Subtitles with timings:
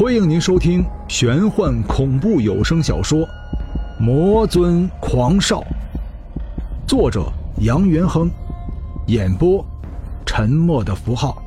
[0.00, 3.18] 欢迎您收听玄幻恐怖有声小说
[3.98, 5.60] 《魔尊狂少》，
[6.88, 8.30] 作者杨元亨，
[9.08, 9.62] 演播
[10.24, 11.44] 沉默的符号。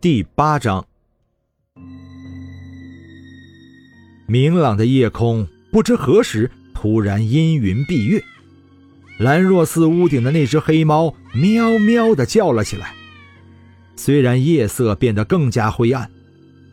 [0.00, 0.84] 第八章，
[4.26, 6.50] 明朗的夜空，不知何时
[6.84, 8.22] 突然阴云蔽月。
[9.16, 12.92] 兰若寺屋顶的那只黑猫喵喵的叫了起来。
[13.96, 16.10] 虽然夜色变得更加灰暗，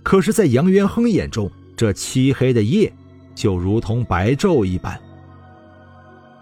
[0.04, 2.92] 可是，在杨元亨眼中，这漆黑的夜
[3.34, 5.00] 就如同白昼一般。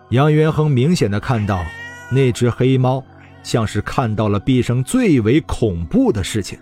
[0.09, 1.64] 杨元亨明显的看到，
[2.12, 3.06] 那只黑猫
[3.44, 6.58] 像是看到了毕生最为恐怖的事情。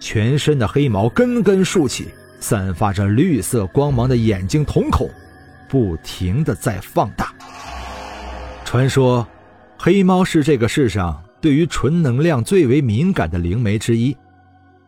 [0.00, 2.08] 全身的黑毛根根竖起，
[2.40, 5.08] 散发着绿色光芒的眼睛瞳孔，
[5.70, 7.32] 不停的在放大。
[8.64, 9.26] 传说，
[9.78, 14.14] 黑猫是这个世上对于纯能量最为敏感的灵媒之一。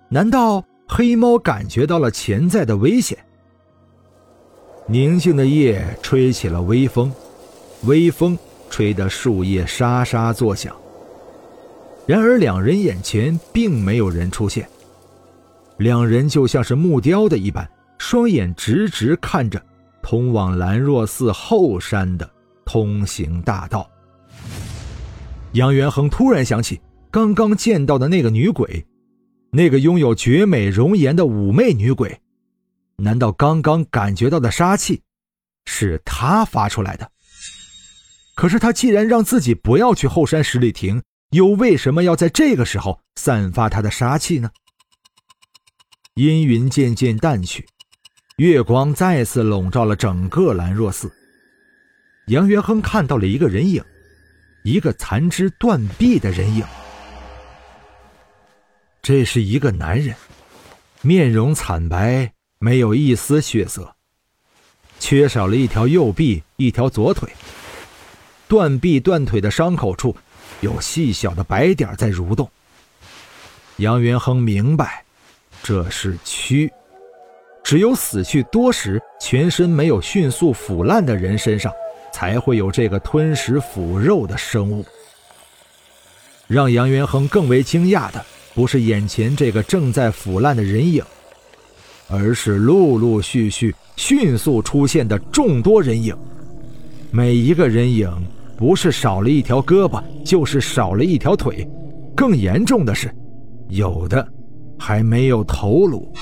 [0.09, 3.17] 难道黑猫感觉到了潜在的危险？
[4.87, 7.11] 宁静的夜吹起了微风，
[7.85, 8.37] 微风
[8.69, 10.77] 吹得树叶沙沙作响。
[12.05, 14.69] 然而，两人眼前并没有人出现。
[15.79, 19.63] 两人就像是木雕的一般，双眼直直看着
[20.03, 22.29] 通往兰若寺后山的
[22.65, 23.89] 通行大道。
[25.53, 28.87] 杨元亨突然想起刚刚见到的那个女鬼，
[29.51, 32.21] 那个拥有绝美容颜的妩媚女鬼，
[32.97, 35.03] 难道刚刚感觉到的杀气
[35.67, 37.11] 是她发出来的？
[38.35, 44.51] 可是她既然让自己不要去后山十里亭，又为什么要在这个时候散发她的杀气呢？
[46.15, 47.67] 阴云渐渐淡去，
[48.37, 51.13] 月光再次笼罩了整个兰若寺。
[52.27, 53.85] 杨元亨看到了一个人影，
[54.65, 56.65] 一个残肢断臂的人影。
[59.03, 60.15] 这是一个男人，
[61.03, 63.95] 面容惨白，没有一丝血色，
[64.99, 67.29] 缺少了一条右臂，一条左腿。
[68.49, 70.17] 断臂断腿的伤口处，
[70.61, 72.51] 有细小的白点在蠕动。
[73.77, 75.05] 杨元亨明白。
[75.65, 76.69] 这是蛆，
[77.73, 81.73] 只有死去多时、全身没有迅速腐烂的人身上，
[82.13, 84.85] 才会有这个吞食腐肉的生物。
[86.47, 88.23] 让杨元亨更为惊讶的，
[88.55, 91.03] 不是眼前这个正在腐烂的人影，
[92.11, 96.15] 而是陆陆续续、迅速出现的众多人影。
[97.11, 98.07] 每一个人影，
[98.55, 101.67] 不是少了一条胳膊，就是少了一条腿，
[102.15, 103.11] 更严重的是，
[103.71, 104.29] 有的。
[104.79, 106.13] 还没有头颅，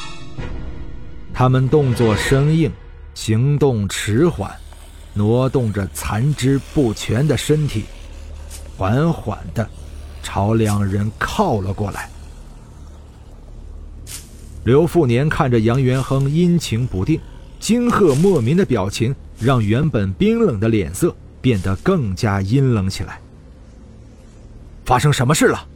[1.32, 2.70] 他们动作生硬，
[3.14, 4.50] 行动迟缓，
[5.14, 7.84] 挪动着残肢不全的身体，
[8.76, 9.68] 缓缓的
[10.22, 12.10] 朝两人靠了过来。
[14.64, 17.18] 刘富年看着杨元亨阴晴不定、
[17.58, 23.18] 惊吓莫名的表情，让原本冰冷的脸色变得更加阴冷起来。
[24.84, 25.66] 发生什么事了？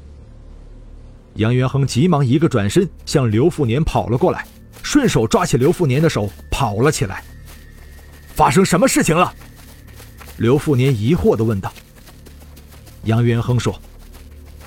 [1.36, 4.46] 杨元亨急忙一个转身，向刘富年跑了过来，
[4.84, 7.24] 顺手抓起刘富年的手跑了起来。
[8.34, 9.34] 发生什么事情了？
[10.36, 11.72] 刘富年疑惑地问道。
[13.04, 13.80] 杨元亨说：“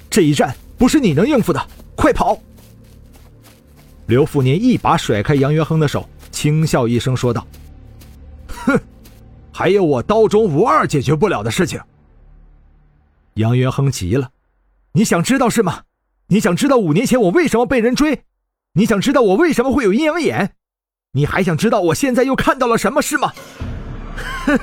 [0.10, 2.38] 这一战不是你能应付的，快跑！”
[4.08, 7.46] 刘富年一把甩开杨元亨的手，轻笑一声说道
[8.48, 8.80] ：“哼，
[9.54, 11.80] 还有我刀中无二解决不了的事情。”
[13.36, 14.32] 杨元亨急了
[14.94, 15.84] ：“你想知道是吗？”
[16.30, 18.24] 你想知道五年前我为什么被人追？
[18.78, 20.52] 你想知道我为什么会有阴阳眼？
[21.14, 23.34] 你还想知道我现在又看到了什么是吗？
[24.46, 24.56] 呵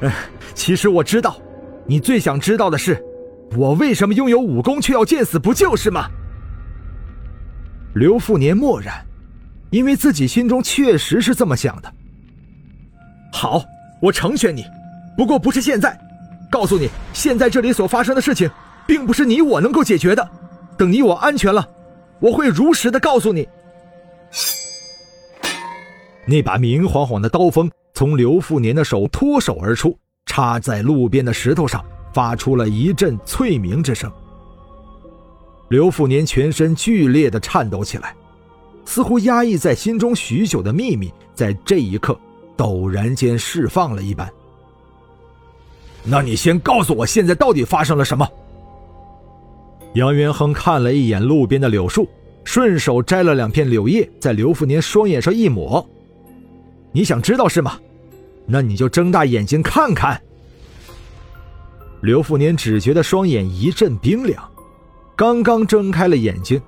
[0.00, 0.12] 呵，
[0.52, 1.36] 其实我知道，
[1.86, 3.00] 你最想知道的是，
[3.56, 6.08] 我为什么拥有武功却要见死不救是吗？
[7.94, 9.06] 刘富年默然，
[9.70, 11.94] 因为自己心中确实是这么想的。
[13.32, 13.62] 好，
[14.00, 14.66] 我成全你，
[15.16, 15.96] 不过不是现在。
[16.50, 18.50] 告诉你，现在这里所发生的事情，
[18.88, 20.30] 并不是你我能够解决的。
[20.76, 21.64] 等你我安全了，
[22.22, 23.46] 我会如实的告诉你。
[26.24, 31.84] 那把明晃晃的刀锋从刘富年的手脱手而出，插在路边的石头上，
[32.14, 34.10] 发出了一阵脆鸣之声。
[35.68, 38.14] 刘富年全身剧烈的颤抖起来，
[38.84, 42.16] 似乎压抑在心中许久的秘密，在这一刻
[42.56, 44.30] 陡然间释放了一般。
[46.04, 48.28] 那你先告诉我，现在到底发生了什么？
[49.94, 52.08] 杨元亨看了一眼路边的柳树，
[52.44, 55.86] 顺手摘了两片柳叶，在刘富年双眼上一抹。
[56.92, 57.78] 你想知道是吗？
[58.46, 60.20] 那你就睁大眼睛看看。
[62.00, 64.42] 刘富年只觉得双眼一阵冰凉，
[65.14, 66.60] 刚刚睁开了眼睛，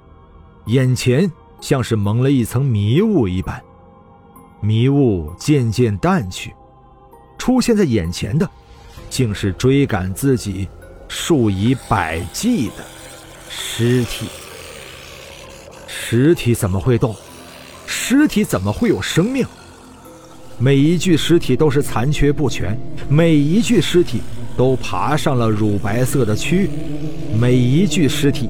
[0.66, 1.30] 眼前
[1.60, 3.60] 像是蒙了一层迷雾一般，
[4.60, 6.54] 迷雾渐渐淡去，
[7.38, 8.48] 出现在眼前的，
[9.08, 10.68] 竟是追赶自己
[11.08, 12.84] 数以百计的
[13.56, 14.26] 尸体。
[15.86, 17.14] 尸体怎么会动？
[17.86, 19.46] 尸体怎么会有生命？
[20.58, 22.76] 每一具尸体都是残缺不全，
[23.08, 24.20] 每一具尸体。
[24.56, 26.68] 都爬上了乳白色的蛆，
[27.36, 28.48] 每一具尸体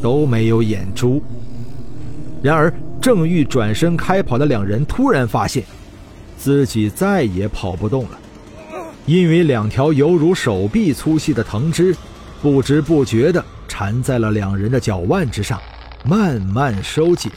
[0.00, 1.20] 都没有眼珠。
[2.40, 5.64] 然而，正欲转身开跑的两人突然发现，
[6.38, 8.10] 自己再也跑不动了，
[9.04, 11.92] 因为两条犹如手臂粗细的藤枝，
[12.42, 15.62] 不知不觉地缠在了两人的脚腕之上，
[16.04, 17.30] 慢慢收紧。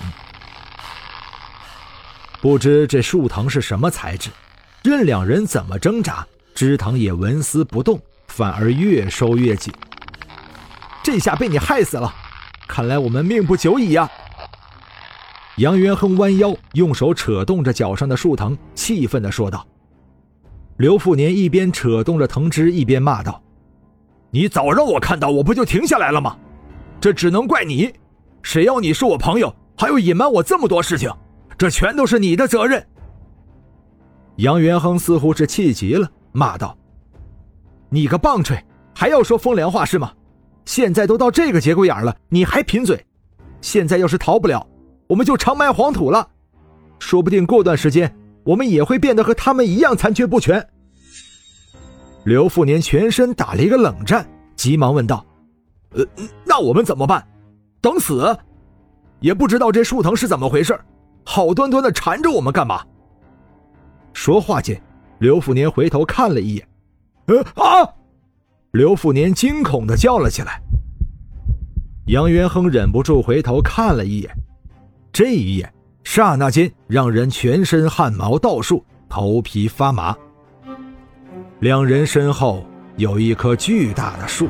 [2.42, 4.32] 不知这树藤是什么材质，
[4.84, 6.26] 任两人怎么挣扎。
[6.56, 9.72] 枝藤也纹丝不动，反而越收越紧。
[11.04, 12.12] 这下被你害死了，
[12.68, 14.10] 看来我们命不久矣呀！
[15.58, 19.68] 杨元亨弯腰，用手扯动着脚上的树藤，气愤地说道。
[20.78, 23.40] 刘富年一边扯动着藤枝，一边骂道
[24.36, 26.36] ：“你早让我看到，我不就停下来了吗？
[27.00, 27.90] 这只能怪你！
[28.42, 31.10] 谁要你是我朋友，还要隐瞒我这么多事情？
[31.58, 32.86] 这全都是你的责任！”
[34.36, 36.12] 杨元亨似乎是气急了。
[36.34, 36.78] 骂道
[37.88, 38.62] ：“你个棒槌，
[38.94, 40.12] 还要说风凉话是吗？
[40.66, 43.06] 现在都到这个节骨眼了，你还贫嘴？
[43.62, 44.68] 现在要是逃不了，
[45.08, 46.28] 我们就长埋黄土了。
[47.00, 50.68] 说不定过段时间，我们也会变得和他们一样残缺不全。”
[52.26, 55.24] 刘富年全身打了一个冷战，急忙问道
[55.96, 56.06] ：“呃，
[56.44, 57.26] 那我们怎么办？
[57.80, 58.36] 等死？
[59.20, 60.78] 也不知道这树藤是怎么回事，
[61.24, 62.84] 好端端的缠着我们干嘛？”
[64.12, 64.82] 说话间。
[65.20, 66.68] 刘富年回头看了一眼，
[67.28, 67.90] 呃啊！
[68.72, 70.62] 刘富年惊恐的叫了起来。
[72.08, 74.30] 杨元亨忍不住回头看了一眼，
[75.14, 75.74] 这一眼
[76.04, 80.14] 刹那间让人全身汗毛倒竖，头皮发麻。
[81.66, 82.64] 两人身后
[82.96, 84.48] 有一棵巨大的树，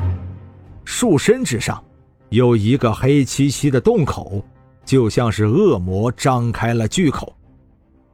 [0.84, 1.82] 树身之上
[2.28, 4.44] 有一个黑漆漆的洞口，
[4.84, 7.34] 就像是恶魔张开了巨口。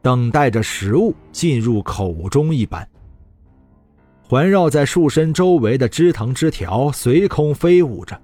[0.03, 2.89] 等待着食物进入口中一般，
[4.23, 8.17] 环绕在树身周围的枝藤枝条随空飞舞着，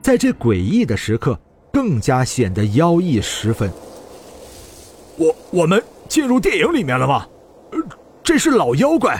[0.00, 1.38] 在这诡异的时刻，
[1.70, 3.70] 更加显得妖异十分。
[5.18, 7.26] 我我们进入电影里面了吗？
[8.22, 9.14] 这是老妖怪！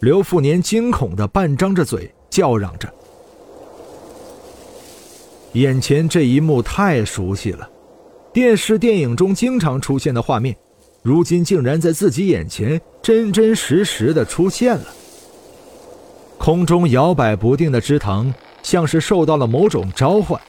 [0.00, 2.88] 刘富年惊恐的半张着嘴叫嚷着，
[5.54, 7.68] 眼前这一幕太熟悉了。
[8.32, 10.56] 电视、电影中经常出现的画面，
[11.02, 14.86] 如今竟然在自己眼前真真实实的出现了。
[16.38, 20.40] 空中摇摆不定的枝藤，像是受到了某种召唤，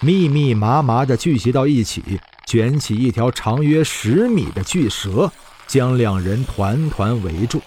[0.00, 5.28] 密密麻麻的聚集到一起，卷起一条长约十米的巨蛇，
[5.66, 7.60] 将两人团团围住。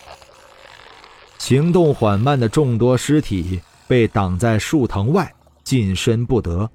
[1.40, 5.34] 行动缓慢的众多尸体被挡在树藤外，
[5.64, 6.70] 近身不得。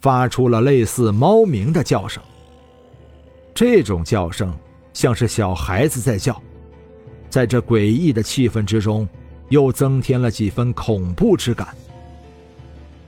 [0.00, 2.22] 发出了类似猫鸣的叫声。
[3.52, 4.56] 这种叫声
[4.94, 6.40] 像是小孩子在叫，
[7.28, 9.06] 在这诡异的气氛之中，
[9.50, 11.68] 又增添了几分恐怖之感。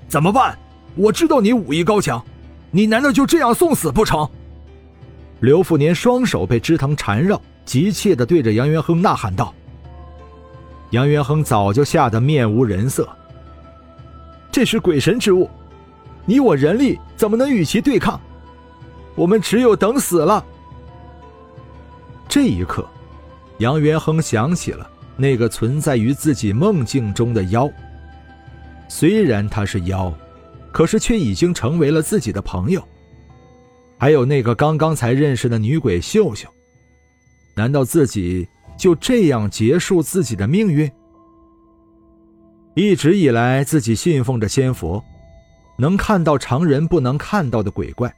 [0.07, 0.59] 怎么办？
[0.95, 2.23] 我知道你武艺高强，
[2.71, 4.29] 你难道就这样送死不成？
[5.41, 9.55] 刘富年双手被枝藤缠绕，急切地对着杨元亨呐喊道。
[10.93, 13.09] 杨元亨早就吓得面无人色。
[14.51, 15.51] 这是鬼神之物。
[16.25, 18.21] 你我人力怎么能与其对抗？
[19.15, 20.45] 我们只有等死了。
[22.29, 22.87] 这一刻，
[23.59, 27.69] 杨元亨想起了那个存在于自己梦境中的妖。
[28.87, 30.13] 虽然他是妖，
[30.71, 32.87] 可是却已经成为了自己的朋友。
[33.99, 36.49] 还有那个刚刚才认识的女鬼秀秀，
[37.55, 38.47] 难道自己
[38.83, 40.91] 就这样结束自己的命运？
[42.75, 45.01] 一直以来，自己信奉着仙佛。
[45.79, 48.13] 能看到常人不能看到的鬼怪，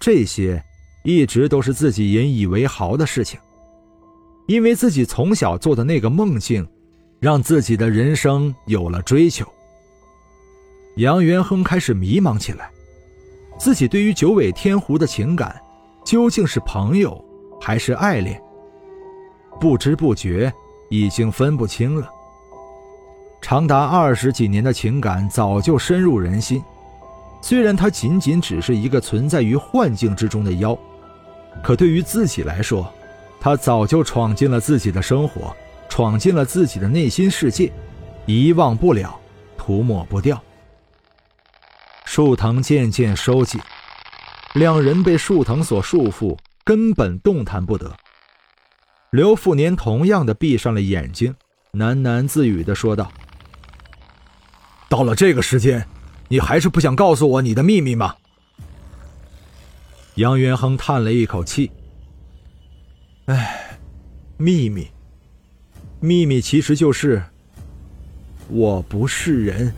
[0.00, 0.60] 这些
[1.04, 3.38] 一直都是自己引以为豪的事情。
[4.48, 6.66] 因为自己从小做的那个梦境，
[7.20, 9.46] 让自己的人生有了追求。
[10.96, 12.68] 杨元亨开始迷茫起来，
[13.56, 15.62] 自己对于九尾天狐的情感，
[16.04, 17.24] 究竟是朋友
[17.60, 18.42] 还是爱恋？
[19.60, 20.52] 不知不觉
[20.88, 22.08] 已经分不清了。
[23.42, 26.62] 长达二十几年的情感早就深入人心，
[27.42, 30.76] 虽然他仅仅只是一个存在于幻境之中的妖，
[31.62, 32.90] 可对于自己来说，
[33.40, 35.54] 他早就闯进了自己的生活，
[35.88, 37.72] 闯进了自己的内心世界，
[38.26, 39.18] 遗忘不了，
[39.56, 40.42] 涂抹不掉。
[42.04, 43.60] 树藤渐渐收紧，
[44.54, 47.94] 两人被树藤所束缚，根本动弹不得。
[49.10, 51.34] 刘富年同样的闭上了眼睛，
[51.72, 53.10] 喃喃自语的说道
[54.88, 55.84] ：“到了这个时间，
[56.28, 58.14] 你还是不想告诉我你的秘密吗？”
[60.14, 61.68] 杨元亨叹了一口气
[63.26, 63.78] ：“哎，
[64.36, 64.88] 秘密，
[65.98, 67.20] 秘密其实就是
[68.48, 69.74] 我不是人。”